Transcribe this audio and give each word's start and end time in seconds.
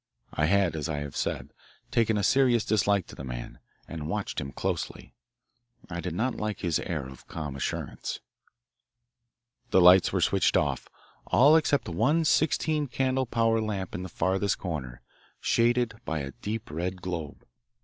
I 0.33 0.47
had, 0.47 0.75
as 0.75 0.89
I 0.89 0.97
have 0.97 1.15
said, 1.15 1.53
taken 1.91 2.17
a 2.17 2.23
serious 2.23 2.65
dislike 2.65 3.05
to 3.05 3.15
the 3.15 3.23
man, 3.23 3.59
and 3.87 4.07
watched 4.09 4.41
him 4.41 4.51
closely. 4.51 5.13
I 5.91 6.01
did 6.01 6.15
not 6.15 6.33
like 6.33 6.61
his 6.61 6.79
air 6.79 7.05
of 7.07 7.27
calm 7.27 7.55
assurance. 7.55 8.19
The 9.69 9.79
lights 9.79 10.11
were 10.11 10.19
switched 10.19 10.57
off, 10.57 10.89
all 11.27 11.55
except 11.55 11.87
one 11.87 12.25
sixteen 12.25 12.87
candle 12.87 13.27
power 13.27 13.61
lamp 13.61 13.93
in 13.93 14.01
the 14.01 14.09
farthest 14.09 14.57
corner, 14.57 15.01
shaded 15.39 15.93
by 16.03 16.21
a 16.21 16.31
deep 16.31 16.71
red 16.71 17.03
globe. 17.03 17.45